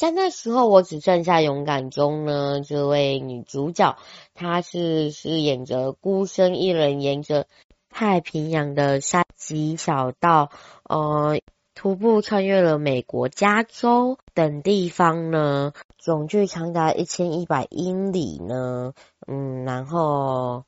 [0.00, 3.98] 在那时候我只剩下勇敢中呢，这位女主角
[4.32, 7.46] 她是饰演着孤身一人沿着
[7.90, 10.52] 太平洋的山脊小道，
[10.84, 11.42] 呃，
[11.74, 18.94] 徒步穿越了美国加州等地方呢，总距长达一千一百英里呢，
[19.26, 20.64] 嗯，然后。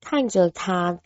[0.00, 1.00] 看着她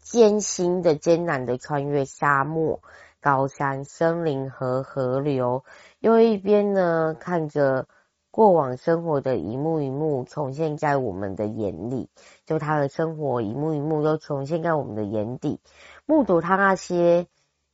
[0.00, 2.80] 艰辛的、艰难的穿越沙漠，
[3.20, 5.64] 高山、森林和河流，
[5.98, 7.86] 又一边呢看着
[8.30, 12.08] 过往生活的一幕一幕重现在我们的眼里，
[12.46, 15.60] 就他的生活一幕一幕都重现在我们的眼底，
[16.06, 17.26] 目睹他那些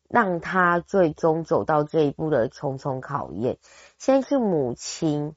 [0.09, 3.59] 让他最终走到这一步的重重考验。
[3.99, 5.35] 先是母亲，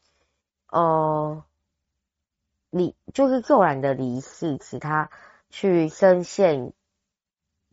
[0.71, 1.43] 呃，
[2.69, 5.09] 离就是骤然的离世，使他
[5.49, 6.73] 去深陷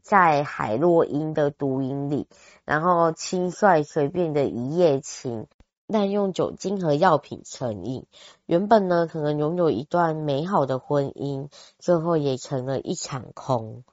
[0.05, 2.29] 在海洛因的毒瘾里，
[2.65, 5.49] 然后轻率随便的一夜情。
[5.87, 8.07] 滥用酒精和药品成瘾，
[8.47, 13.85] 原本呢可能拥有一段美好的婚姻，最后也成了一场空。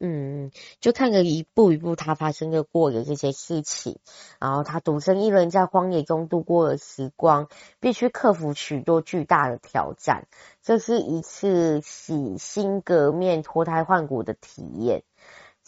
[0.00, 0.50] 嗯，
[0.80, 4.00] 就看着一步一步他发生的过的这些事情，
[4.40, 7.48] 然后他独身一人在荒野中度过了时光，
[7.78, 10.26] 必须克服许多巨大的挑战。
[10.60, 15.04] 这是一次洗心革面、脱胎换骨的体验。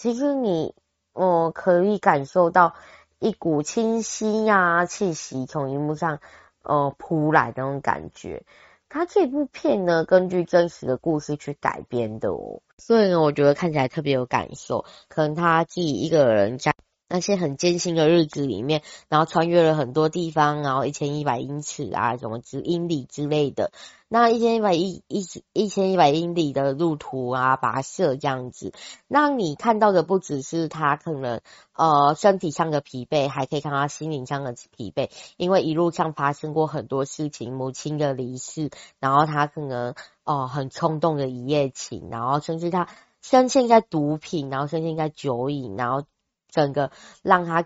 [0.01, 0.75] 其实你，
[1.13, 2.73] 呃，可以感受到。
[3.19, 6.21] 一股清新呀气息从荧幕上
[6.63, 8.45] 呃扑来的那种感觉，
[8.89, 16.73] 它这部片呢根据真实的故事去改编的哦，所以呢我觉得看起来特别有感受，可能他自己一个人在。
[17.11, 23.73] 那些很艰辛的日子里面，然后穿越了很多地方，然后一千一百英尺啊，什么之英里之类的，
[24.09, 28.73] 那一千一百一一一千一百英里的路途啊，跋涉这样子，
[29.09, 31.41] 那你看到的不只是他可能
[31.75, 42.87] 呃身体上的疲惫，还可以看他心灵上的疲惫，因为一路上发生过很多事情，母亲的离世，然后他可能哦、呃、很冲动的一夜情，然后甚至他
[43.21, 46.05] 深陷在毒品，然后深陷在酒瘾，然后。
[46.51, 46.91] 整个
[47.23, 47.65] 让他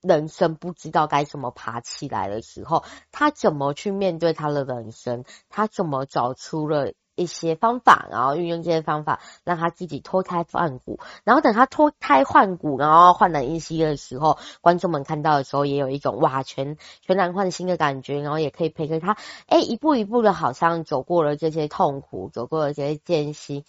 [0.00, 5.24] 人生不知道该怎么爬起来的时候，他怎么去面对他的人生？
[5.48, 11.00] 他怎么找出了一些方法，然后运用这些方法让他自己脱胎换骨？
[11.24, 19.16] 然后等他脱胎换骨，然后焕然一新的时候，观众们看到的时候也有一种哇，全全然换新的感觉，然后也可以陪着他，
[19.48, 23.64] 哎，一步一步的，好像走过了这些痛苦，走过了这些艰辛。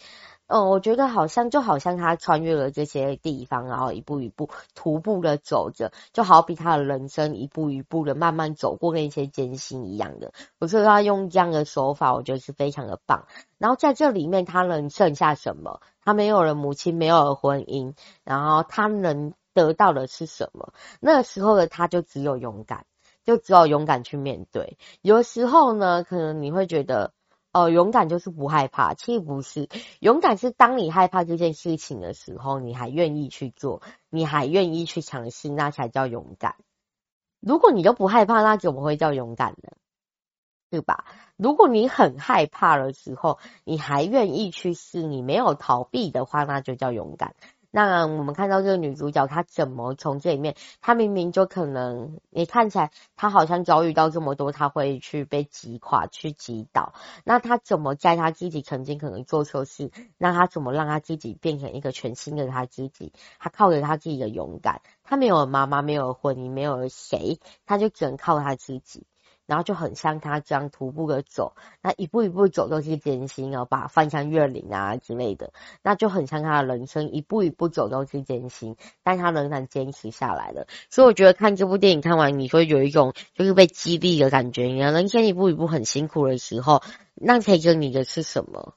[0.49, 10.33] 嗯，我觉得好像就好像他穿越了这些地方，然后一步一步徒步的走着，就好比他的人生一步一步的慢慢走过那些艰辛一样的。
[10.57, 13.27] 我觉得他用这样的手法，我觉得是非常的棒。
[13.59, 15.81] 然后在这里面，他能剩下什么？
[16.03, 17.93] 他没有了母亲，没有了婚姻，
[18.23, 20.73] 然后他能得到的是什么？
[20.99, 22.87] 那个时候的他就只有勇敢，
[23.23, 24.79] 就只有勇敢去面对。
[25.03, 27.13] 有时候呢，可能你会觉得。
[27.51, 29.69] 哦、勇敢就是不害怕，其实不是。
[29.99, 36.55] 勇敢是当你害怕这件事情的时候，你还愿意去做，你还愿意去尝试，那才叫勇敢。
[37.39, 39.71] 如果你都不害怕，那怎么会叫勇敢呢？
[40.69, 41.05] 对吧？
[41.35, 47.33] 如果你很害怕的时候，你还愿意去试，你没有逃避的话，那就叫勇敢。
[47.71, 56.93] 那我们看到这个女主角，她怎么从这里面，她明明就可能，你看起来她好像遭遇到这么多，她会去被击垮、去击倒。
[57.23, 63.13] 那她怎么在她自己曾经可能做错事，那她怎么让她自己变成一个全新的她自己？
[63.37, 69.05] 她靠着她自己的勇敢，她没有妈妈，没有婚姻，没有谁，她就只能靠她自己。
[69.49, 80.67] 然后就很像他这样徒步的走，那一步一步走都是艰辛哦，把翻山越岭啊之类的，那就很像他的人生一步一步走都是艰辛，但他仍然坚持下来了。
[80.91, 84.65] 所以我觉得看这部电影看完，你会有一种就是被激励的感觉。
[84.65, 86.83] 你的人生一步一步很辛苦的时候，
[87.15, 88.75] 那陪着你的是什么？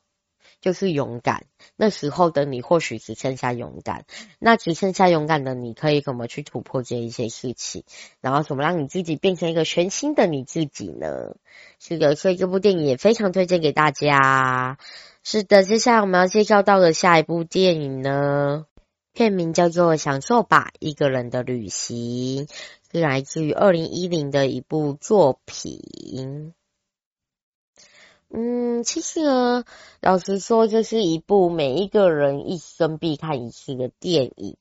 [0.63, 1.45] 就是勇敢，
[1.77, 4.07] 那时候的你或许只剩下勇敢，
[4.39, 7.83] 那只剩下勇敢的你，可以怎么去突破这一些事情，
[8.21, 11.35] 然后怎么让你自己变成一个全新的你自己呢？
[11.81, 14.79] 是的，所以这部电影也非常推荐给大家。
[15.25, 18.67] 是的，接下来我们要介绍到的下一部电影呢，
[19.13, 22.47] 片名叫做《享受吧，一个人的旅行》，
[22.93, 26.55] 是来自于二零一零的一部作品。
[28.35, 29.64] 嗯，其实呢，
[30.01, 34.57] 老实说，这是一部每一个人一生必看一次的电影。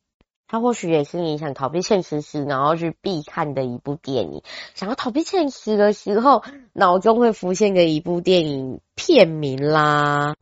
[0.45, 4.43] 它或许也是你想逃避现实时，然后去必看的一部电影。
[4.76, 6.43] 想要逃避现实的时候，
[6.74, 10.36] 脑中会浮现的一部电影片名啦。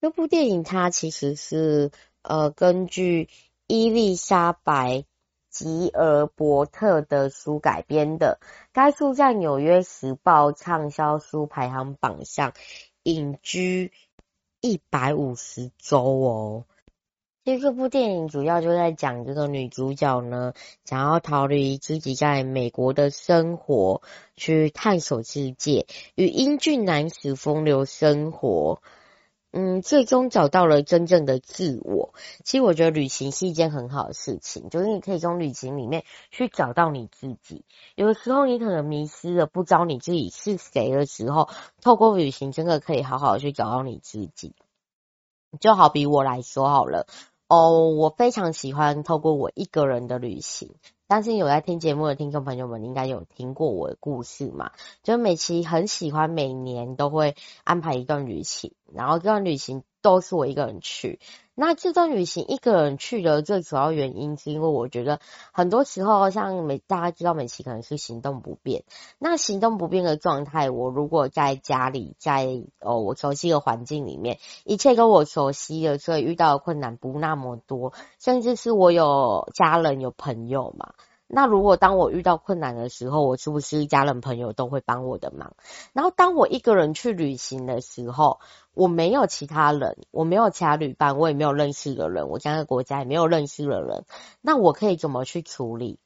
[0.00, 1.90] 这部电影它其实是
[2.22, 3.28] 呃根据
[3.66, 5.04] 伊丽莎白。
[5.52, 8.40] 吉尔伯特的书改编的，
[8.72, 12.54] 该书在《纽约时报》畅销书排行榜上
[13.02, 13.92] 隐居
[14.62, 16.64] 一百五十周哦。
[17.44, 24.00] 其实这部电影主要就在讲这个女主角呢，想要逃离自己在美国的生活，
[24.36, 28.80] 去探索世界，与英俊男子风流生活。
[29.52, 32.14] 嗯，最终找到了真正的自我。
[32.42, 37.64] 其实我觉得旅行是一件很好的事情，就是你可以从旅行里面去找到你自己。
[37.94, 41.50] 有的时候你可能迷失了，不知道你自己是谁的时候，
[41.82, 44.54] 透过旅行真的可以好好去找到你自己。
[45.60, 47.06] 就好比我来说好了，
[47.46, 50.74] 哦，我非常喜欢透过我一个人的旅行。
[51.10, 54.70] 相信有在听节目的听众朋友们，应该有听过我的故事嘛？
[55.02, 61.20] 就美琪很喜欢每年都会安排一段旅行，然后这段旅行都是我一个人去。
[61.54, 65.20] 那这段旅行一个人去的最主要原因，是因为我觉得
[65.52, 68.84] 很多时候，像美大家知道美琪可能是行动不便。
[69.18, 80.94] 那行动不便的状态，我如果在家里，在哦我熟悉的环境里面，一切跟我熟悉的，所以遇到的困难不那么多，甚至是我有家人有朋友嘛。
[81.34, 85.54] 那如果当我遇到困难的时候，我是不是家人朋友都会帮我的忙？
[85.94, 88.40] 然后当我一个人去旅行的时候，
[88.74, 94.06] 我没有其他人，我没有其他旅伴，我也没有认识的人，我在那个国家也没有认识的人，
[94.40, 95.98] 那我可以怎么去处理？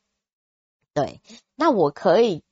[0.92, 1.20] 对，
[1.54, 2.42] 那我可以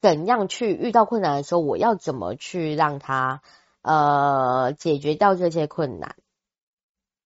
[0.00, 3.42] 怎样去遇到困难的时候，我要怎么去让他
[3.82, 6.14] 呃解决掉这些困难？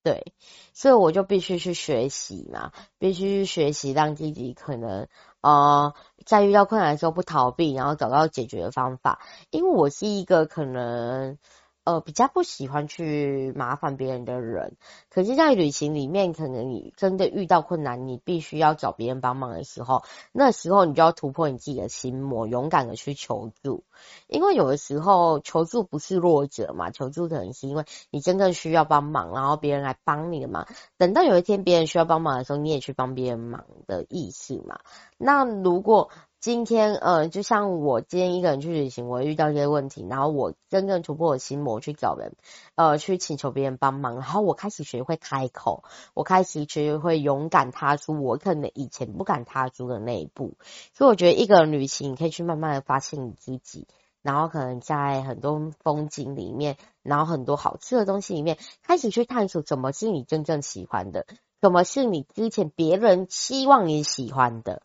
[0.01, 0.33] 对，
[0.73, 5.07] 所以我就必须去学习嘛，必须去学习，让自己可能
[5.41, 5.93] 呃，
[6.25, 9.21] 在遇到困难的时候不逃避，然后找到解决的方法。
[9.51, 11.37] 因为我是一个可能。
[11.85, 14.77] 呃，比较不喜欢去麻烦别人的人，
[15.09, 23.83] 可是，在旅行里面，可能你真的遇到困难，你必须要找别人帮忙的时候，那时候你就要突破你自己的心魔，勇敢的去求助。
[24.27, 30.67] 因为有的时候求助不是弱者嘛，求助可能是因为你真正需要帮忙，然后别人来帮你的忙。
[30.97, 34.79] 等到有一天别人需要帮忙的时候，你也去帮别人忙的意思嘛。
[35.17, 36.09] 那如果
[36.43, 42.35] 今天，呃，就像我今天一个人去旅行，我遇到一些问题，然后我真正突破我心魔去找人，
[42.75, 50.57] 呃，去请求别人帮忙，然后我开始学会开口，我开始学会勇敢踏出我可能以前不敢踏出的那一步。
[50.93, 53.87] 所以我觉得一个人旅行，你可以去慢慢的发现你自己，
[54.21, 61.25] 然后可能在很多风景里面，然后很多好吃的东西里面，开始去探索什么是你真正喜欢的，
[61.61, 64.81] 什么是你之前别人希望你喜欢的。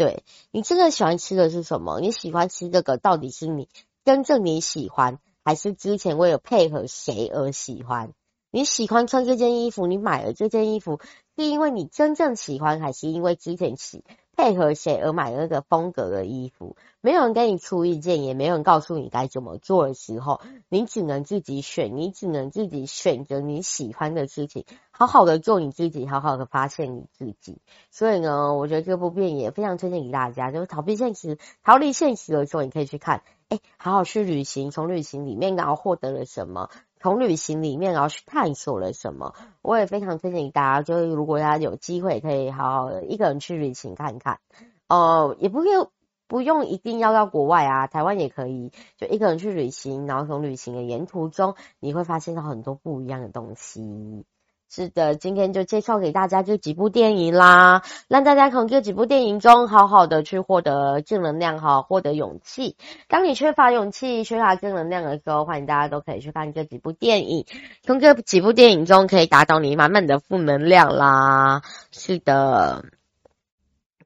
[0.00, 2.00] 对，你真的喜欢吃的是什么？
[2.00, 3.68] 你喜欢吃这个到底是你
[4.02, 8.14] 真正你喜欢，还是之前为了配合谁而喜欢？
[8.50, 11.00] 你喜欢穿这件衣服，你买了这件衣服
[11.36, 14.02] 是因为你真正喜欢，还是因为之前喜
[14.40, 16.74] 配合谁而买那个风格的衣服？
[17.02, 24.64] 没有人给你出意见，也没有人告诉你该怎么做的时候，你只能自己选，你只能自己选择你喜欢的事情。
[24.90, 27.60] 好好的做你自己，好好的发现你自己。
[27.90, 30.50] 所以呢，我觉得这部片也非常推荐给大家。
[30.50, 33.22] 就是逃避现实、逃离现实的时候，你可以去看。
[33.50, 36.70] 哎，好好去旅行，从旅行里面然后获得了什么？
[37.00, 39.34] 从旅行里面然后去探索了什么？
[39.62, 40.82] 我也非常推荐大家。
[40.82, 44.38] 就是如果大家有机会，可以好好的一个人去旅行看看。
[44.86, 45.90] 哦、也不用
[46.28, 48.70] 不用一定要到国外啊，台湾也可以。
[48.98, 54.26] 就一个人去旅行，然后从旅行的沿途中，你会发现到很多不一样的东西。
[54.72, 62.76] 是的，今天就介绍给大家这几部电影啦，让大家从这几部电影中好好的去获得正能量，哈获得勇气。
[63.08, 67.46] 当你缺乏勇气、缺乏正能量的时候，欢迎大家都可以去看这几部电影，
[67.82, 71.62] 从这几部电影中可以达到你满满的负能量啦。
[71.90, 72.84] 是的，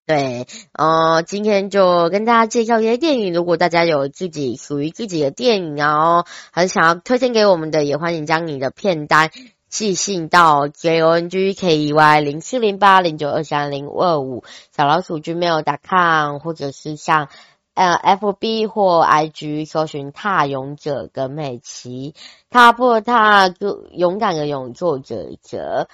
[0.07, 3.35] 对，呃，今天就跟大家介绍一些电影。
[3.35, 9.31] 如果大家有自己属于自己的电影啊，很想要推荐给我们的，也欢迎将你的片单。
[9.75, 17.29] 寄信到 j o n g k e y 零四零八零九二三零二五小老鼠 gmail.com，或者是像
[17.75, 22.15] 呃 F B 或 I G 搜寻踏勇者跟美琪，
[22.51, 25.89] 踏破踏就勇敢的勇，作者者，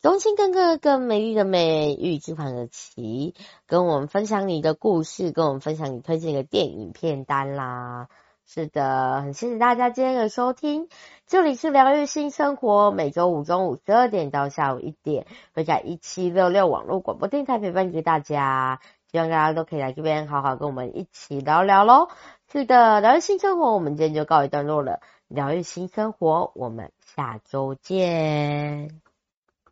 [0.00, 3.34] 衷心更个更美丽的美，玉之旁的琪，
[3.66, 8.06] 跟我们分享你的故事，跟我们分享你推荐的电影片单啦。
[8.48, 10.88] 是的，很谢谢大家今天的收听。
[11.26, 18.80] 这里是疗愈新生活，每周五中午十二点到下午一点，会在一七六六网络广播电台陪伴着大家。
[19.10, 22.08] 希望大家都可以来这边好好跟我们一起聊聊喽。
[22.50, 25.00] 是的，疗愈新生活，我们今天就告一段落了。
[25.26, 29.05] 疗愈新生活，我们下周见。